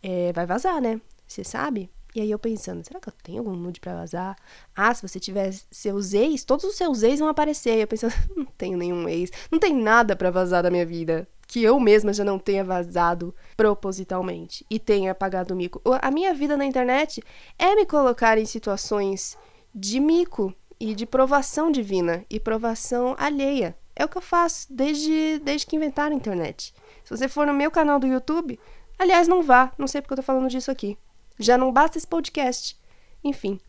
é, 0.04 0.34
vai 0.34 0.46
vazar, 0.46 0.82
né? 0.82 1.00
Você 1.26 1.44
sabe? 1.44 1.90
E 2.14 2.20
aí 2.20 2.30
eu 2.30 2.38
pensando, 2.38 2.84
será 2.86 3.00
que 3.00 3.08
eu 3.08 3.14
tenho 3.24 3.38
algum 3.38 3.56
nude 3.56 3.80
para 3.80 3.96
vazar? 3.96 4.36
Ah, 4.76 4.94
se 4.94 5.02
você 5.02 5.18
tiver 5.18 5.54
seus 5.72 6.14
ex, 6.14 6.44
todos 6.44 6.66
os 6.66 6.76
seus 6.76 7.04
ex 7.04 7.20
vão 7.20 7.30
aparecer. 7.30 7.78
E 7.78 7.82
eu 7.82 7.88
pensando, 7.88 8.14
não 8.36 8.46
tenho 8.46 8.78
nenhum 8.78 9.08
ex, 9.08 9.32
não 9.50 9.58
tem 9.58 9.74
nada 9.74 10.14
para 10.14 10.30
vazar 10.30 10.62
da 10.62 10.70
minha 10.70 10.86
vida 10.86 11.26
que 11.52 11.62
eu 11.62 11.78
mesma 11.82 12.14
já 12.14 12.24
não 12.24 12.40
tenha 12.40 12.64
vazado 12.64 13.36
propositalmente 13.58 14.66
e 14.70 14.80
tenha 14.80 15.14
pagado 15.14 15.54
mico. 15.54 15.82
A 16.02 16.10
minha 16.10 16.34
vida 16.34 16.56
na 16.56 16.66
internet 16.66 17.22
é 17.60 17.76
me 17.76 17.86
colocar 17.86 18.38
em 18.38 18.46
situações 18.46 19.38
de 19.76 20.00
mico 20.00 20.56
e 20.80 20.96
de 20.96 21.06
provação 21.06 21.70
divina 21.70 22.26
e 22.30 22.40
provação 22.40 23.16
alheia. 23.18 23.76
É 23.94 24.06
o 24.06 24.08
que 24.08 24.18
eu 24.18 24.22
faço 24.22 24.66
desde, 24.72 25.40
desde 25.40 25.68
que 25.68 25.76
inventaram 25.76 26.16
a 26.16 26.18
internet. 26.18 26.74
Se 27.04 27.10
você 27.10 27.28
for 27.28 27.46
no 27.46 27.54
meu 27.54 27.70
canal 27.70 28.00
do 28.00 28.08
YouTube, 28.08 28.58
aliás, 28.98 29.28
não 29.28 29.44
vá, 29.44 29.74
não 29.78 29.88
sei 29.88 30.00
porque 30.00 30.14
eu 30.14 30.20
tô 30.20 30.24
falando 30.24 30.48
disso 30.48 30.72
aqui. 30.72 30.98
Já 31.38 31.58
não 31.58 31.70
basta 31.74 31.98
esse 31.98 32.08
podcast. 32.08 32.78
Enfim. 33.22 33.60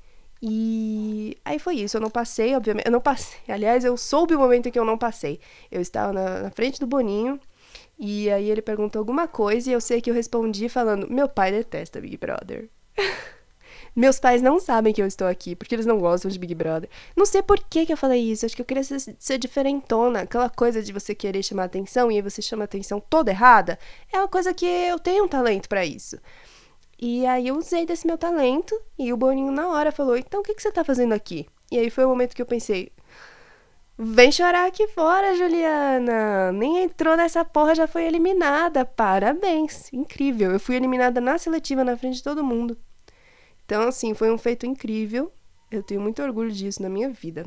E 0.41 1.37
aí 1.45 1.59
foi 1.59 1.79
isso. 1.79 1.97
Eu 1.97 2.01
não 2.01 2.11
passei, 2.11 2.55
obviamente. 2.55 2.87
Eu 2.87 2.93
não 2.93 3.01
passei. 3.01 3.41
Aliás, 3.49 3.85
eu 3.85 3.97
soube 3.97 4.37
o 4.37 4.39
momento 4.39 4.69
em 4.69 4.71
que 4.71 4.79
eu 4.79 4.85
não 4.85 4.97
passei. 4.97 5.41
Eu 5.69 5.81
estava 5.81 6.13
na, 6.13 6.43
na 6.43 6.51
frente 6.53 6.79
do 6.79 6.87
Boninho. 6.87 7.41
E 8.05 8.29
aí 8.33 8.51
ele 8.51 8.61
perguntou 8.61 8.99
alguma 8.99 9.29
coisa 9.29 9.71
e 9.71 9.73
eu 9.73 9.81
sei 9.81 10.01
que 10.01 10.11
eu 10.11 10.15
respondi 10.15 10.69
falando: 10.69 11.09
Meu 11.09 11.29
pai 11.29 11.53
detesta 11.53 12.01
Big 12.01 12.17
Brother. 12.17 12.69
Meus 13.95 14.19
pais 14.19 14.43
não 14.43 14.59
sabem 14.59 14.93
que 14.93 15.01
eu 15.01 15.07
estou 15.07 15.29
aqui, 15.29 15.55
porque 15.55 15.73
eles 15.73 15.87
não 15.87 16.01
gostam 16.01 16.29
de 16.29 16.37
Big 16.37 16.53
Brother. 16.53 16.91
Não 17.15 17.25
sei 17.25 17.43
por 17.43 17.61
que, 17.61 17.87
que 17.87 17.93
eu 17.93 17.97
falei 17.97 18.21
isso. 18.21 18.45
Acho 18.45 18.57
que 18.57 18.63
eu 18.63 18.67
queria 18.67 18.83
ser, 18.83 18.99
ser 19.17 19.39
diferentona. 19.39 20.23
Aquela 20.23 20.51
coisa 20.51 20.83
de 20.83 20.93
você 20.93 21.15
querer 21.15 21.45
chamar 21.45 21.65
atenção 21.65 22.11
e 22.11 22.17
aí 22.17 22.23
você 22.23 22.43
chama 22.43 22.65
atenção 22.65 22.99
toda 22.99 23.31
errada. 23.31 23.79
É 24.13 24.19
uma 24.19 24.27
coisa 24.27 24.53
que 24.53 24.67
eu 24.67 24.99
tenho 24.99 25.25
um 25.25 25.29
talento 25.29 25.69
para 25.69 25.87
isso. 25.87 26.19
E 27.01 27.25
aí 27.25 27.47
eu 27.47 27.57
usei 27.57 27.87
desse 27.87 28.05
meu 28.05 28.19
talento 28.19 28.75
e 28.99 29.13
o 29.13 29.17
Boninho 29.17 29.53
na 29.53 29.69
hora 29.69 29.93
falou: 29.93 30.17
Então 30.17 30.41
o 30.41 30.43
que, 30.43 30.55
que 30.55 30.63
você 30.63 30.73
tá 30.73 30.83
fazendo 30.83 31.13
aqui? 31.13 31.47
E 31.71 31.79
aí 31.79 31.89
foi 31.89 32.05
o 32.05 32.09
momento 32.09 32.35
que 32.35 32.43
eu 32.43 32.47
pensei: 32.47 32.91
Vem 34.05 34.33
chorar 34.33 34.67
aqui 34.67 34.89
fora, 34.89 35.37
Juliana! 35.37 36.51
Nem 36.51 36.83
entrou 36.83 37.17
nessa 37.17 37.45
porra, 37.45 37.73
já 37.73 37.87
foi 37.87 38.05
eliminada. 38.05 38.85
Parabéns! 38.85 39.93
Incrível! 39.93 40.51
Eu 40.51 40.59
fui 40.59 40.75
eliminada 40.75 41.21
na 41.21 41.39
seletiva 41.39 41.85
na 41.85 41.97
frente 41.97 42.17
de 42.17 42.23
todo 42.25 42.43
mundo. 42.43 42.77
Então, 43.65 43.83
assim, 43.87 44.13
foi 44.13 44.33
um 44.33 44.37
feito 44.37 44.67
incrível. 44.67 45.33
Eu 45.71 45.85
tenho 45.85 46.01
muito 46.01 46.21
orgulho 46.21 46.51
disso 46.51 46.83
na 46.83 46.89
minha 46.89 47.11
vida. 47.11 47.47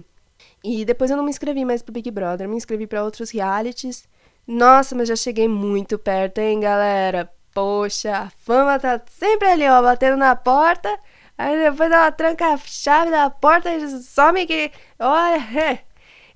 E 0.63 0.85
depois 0.85 1.11
eu 1.11 1.17
não 1.17 1.25
me 1.25 1.29
inscrevi 1.29 1.65
mais 1.65 1.81
pro 1.81 1.91
Big 1.91 2.09
Brother, 2.09 2.47
me 2.47 2.55
inscrevi 2.55 2.87
para 2.87 3.03
outros 3.03 3.31
realities. 3.31 4.07
Nossa, 4.47 4.95
mas 4.95 5.09
já 5.09 5.15
cheguei 5.17 5.49
muito 5.49 5.99
perto, 5.99 6.37
hein, 6.37 6.61
galera? 6.61 7.29
Poxa, 7.53 8.15
a 8.15 8.29
fama 8.29 8.79
tá 8.79 9.01
sempre 9.11 9.49
ali, 9.49 9.67
ó, 9.67 9.81
batendo 9.81 10.15
na 10.15 10.33
porta. 10.37 10.97
Aí 11.37 11.69
depois 11.69 11.91
ela 11.91 12.09
tranca 12.13 12.53
a 12.53 12.57
chave 12.57 13.11
da 13.11 13.29
porta 13.29 13.75
e 13.75 13.89
some 14.01 14.45
que. 14.45 14.71
Olha, 14.97 15.43
é, 15.59 15.79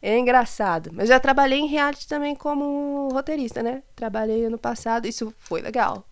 é 0.01 0.17
engraçado. 0.17 0.91
Mas 0.93 1.09
já 1.09 1.19
trabalhei 1.19 1.59
em 1.59 1.67
reality 1.67 2.07
também 2.07 2.35
como 2.35 3.09
roteirista, 3.11 3.61
né? 3.61 3.83
Trabalhei 3.95 4.45
ano 4.45 4.57
passado, 4.57 5.07
isso 5.07 5.33
foi 5.37 5.61
legal. 5.61 6.05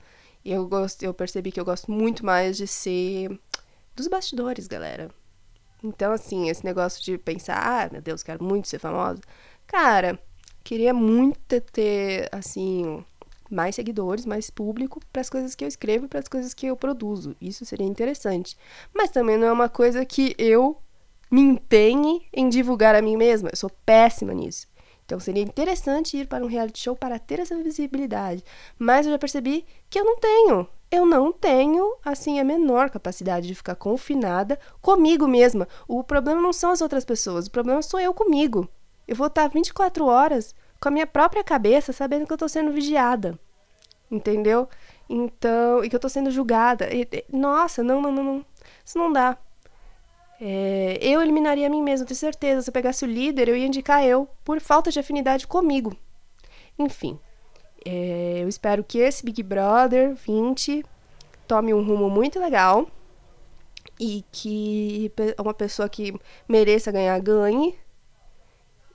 Eu, 0.44 0.68
gosto, 0.68 1.04
eu 1.04 1.14
percebi 1.14 1.52
que 1.52 1.60
eu 1.60 1.66
gosto 1.66 1.92
muito 1.92 2.26
mais 2.26 2.58
de 2.58 2.68
ser 2.68 3.38
dos 3.96 4.08
bastidores, 4.08 4.68
galera. 4.68 5.10
Então, 5.84 6.12
assim, 6.12 6.50
esse 6.50 6.64
negócio 6.66 7.04
de 7.04 7.18
pensar, 7.18 7.58
ah, 7.58 7.90
meu 7.92 8.02
Deus, 8.02 8.24
quero 8.24 8.44
muito 8.44 8.68
ser 8.68 8.80
famosa. 8.80 9.22
Cara, 9.66 10.20
queria 10.64 10.94
muito 10.94 11.62
ter, 11.62 12.30
assim, 12.32 13.04
mais 13.50 13.76
seguidores, 13.76 14.26
mais 14.26 14.50
público 14.50 15.00
para 15.12 15.22
as 15.22 15.30
coisas 15.30 15.56
que 15.56 15.64
eu 15.64 15.68
escrevo 15.68 16.06
e 16.06 16.08
para 16.08 16.20
as 16.20 16.28
coisas 16.28 16.54
que 16.54 16.68
eu 16.68 16.76
produzo. 16.76 17.36
Isso 17.42 17.66
seria 17.66 17.86
interessante. 17.86 18.58
Mas 18.94 19.12
também 19.12 19.38
não 19.38 19.48
é 19.48 19.52
uma 19.52 19.70
coisa 19.70 20.06
que 20.06 20.36
eu 20.38 20.78
me 21.30 21.42
empenhe 21.42 22.28
em 22.34 22.50
divulgar 22.50 22.96
a 22.96 23.02
mim 23.02 23.18
mesma. 23.18 23.50
Eu 23.52 23.58
sou 23.58 23.70
péssima 23.86 24.34
nisso. 24.34 24.68
Então 25.06 25.20
seria 25.20 25.44
interessante 25.44 26.18
ir 26.18 26.28
para 26.28 26.44
um 26.44 26.48
reality 26.48 26.80
show 26.80 26.96
para 26.96 27.18
ter 27.18 27.40
essa 27.40 27.56
visibilidade. 27.56 28.44
Mas 28.78 29.06
eu 29.06 29.14
já 29.14 29.18
percebi 29.18 29.66
que 29.90 30.00
eu 30.00 30.04
não 30.04 30.18
tenho. 30.18 30.68
Eu 30.90 31.06
não 31.06 31.32
tenho, 31.32 31.96
assim, 32.04 32.40
a 32.40 32.44
menor 32.44 32.90
capacidade 32.90 33.48
de 33.48 33.56
ficar 33.56 33.76
confinada 33.76 34.58
comigo 34.82 35.28
mesma. 35.28 35.68
O 35.88 36.04
problema 36.04 36.42
não 36.42 36.54
são 36.54 36.72
as 36.72 36.82
outras 36.82 37.04
pessoas, 37.04 37.48
o 37.48 37.52
problema 37.52 37.82
sou 37.82 38.00
eu 38.00 38.14
comigo. 38.14 38.68
Eu 39.08 39.16
vou 39.16 39.28
estar 39.28 39.48
24 39.48 40.06
horas 40.06 40.56
com 40.80 40.90
a 40.90 40.92
minha 40.92 41.08
própria 41.08 41.44
cabeça, 41.44 41.92
sabendo 41.92 42.26
que 42.26 42.34
eu 42.34 42.38
tô 42.38 42.48
sendo 42.48 42.72
vigiada. 42.72 43.38
Entendeu? 44.10 44.70
Então, 45.10 45.84
e 45.84 45.90
que 45.90 45.96
eu 45.96 46.00
tô 46.00 46.10
sendo 46.10 46.32
julgada. 46.32 46.94
E, 46.94 47.08
e, 47.12 47.26
nossa, 47.30 47.84
não, 47.84 48.02
não, 48.02 48.12
não, 48.12 48.24
não. 48.24 48.46
Isso 48.86 48.98
não 48.98 49.12
dá. 49.12 49.38
É, 50.40 51.00
eu 51.02 51.22
eliminaria 51.22 51.66
a 51.66 51.70
mim 51.70 51.82
mesma, 51.82 52.06
tenho 52.06 52.18
certeza. 52.18 52.62
Se 52.62 52.70
eu 52.70 52.74
pegasse 52.74 53.04
o 53.04 53.08
líder, 53.08 53.50
eu 53.50 53.56
ia 53.56 53.66
indicar 53.66 54.04
eu, 54.04 54.28
por 54.44 54.60
falta 54.60 54.92
de 54.92 55.00
afinidade 55.00 55.48
comigo. 55.48 55.96
Enfim, 56.78 57.20
é, 57.86 58.40
eu 58.44 58.48
espero 58.48 58.84
que 58.84 59.00
esse 59.00 59.26
Big 59.26 59.42
Brother 59.42 60.14
20 60.16 60.86
tome 61.48 61.74
um 61.74 61.84
rumo 61.84 62.10
muito 62.10 62.40
legal 62.40 62.88
e 64.00 64.24
que 64.32 65.12
uma 65.40 65.54
pessoa 65.54 65.90
que 65.90 66.14
mereça 66.48 66.92
ganhar 66.92 67.20
ganhe 67.20 67.76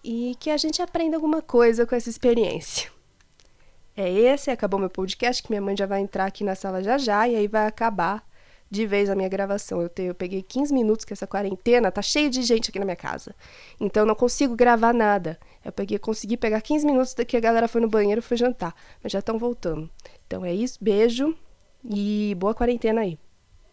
e 0.05 0.37
que 0.39 0.51
a 0.51 0.57
gente 0.57 0.81
aprenda 0.83 1.17
alguma 1.17 1.43
coisa 1.43 1.87
com 1.87 1.95
essa 1.95 2.11
experiência. 2.11 2.91
É 3.97 4.11
esse, 4.11 4.51
acabou 4.51 4.81
meu 4.81 4.89
podcast, 4.89 5.43
que 5.43 5.51
minha 5.51 5.61
mãe 5.61 5.77
já 5.77 5.87
vai 5.87 6.01
entrar 6.01 6.27
aqui 6.27 6.45
na 6.45 6.55
sala 6.55 6.83
já 6.83 6.97
já, 6.97 7.29
e 7.29 7.37
aí 7.37 7.47
vai 7.47 7.67
acabar 7.67 8.25
de 8.73 8.87
vez 8.87 9.11
a 9.11 9.15
minha 9.15 9.29
gravação. 9.29 9.83
Eu, 9.83 9.89
te, 9.91 10.03
eu 10.05 10.15
peguei 10.15 10.41
15 10.41 10.73
minutos, 10.73 11.05
que 11.05 11.13
essa 11.13 11.27
quarentena 11.27 11.93
tá 11.93 12.01
cheia 12.01 12.31
de 12.31 12.43
gente 12.43 12.71
aqui 12.71 12.79
na 12.79 12.87
minha 12.87 12.97
casa. 12.97 13.35
Então 13.79 14.05
eu 14.05 14.07
não 14.07 14.15
consigo 14.15 14.57
gravar 14.57 14.95
nada. 14.95 15.39
Eu 15.63 15.71
peguei, 15.71 15.99
consegui 15.99 16.39
pegar 16.39 16.63
15 16.63 16.87
minutos 16.87 17.15
que 17.29 17.37
a 17.37 17.41
galera 17.41 17.69
foi 17.69 17.83
no 17.83 17.89
banheiro 17.89 18.23
foi 18.23 18.39
jantar. 18.39 18.75
Mas 19.03 19.13
já 19.13 19.19
estão 19.19 19.39
voltando. 19.39 19.91
Então 20.27 20.43
é 20.43 20.55
isso, 20.55 20.79
beijo 20.81 21.37
e 21.85 22.35
boa 22.39 22.55
quarentena 22.55 23.03
aí. 23.03 23.19